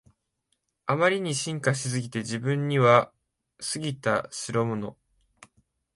[0.87, 3.11] あまりに進化しすぎて自分には
[3.59, 4.97] 過ぎたしろもの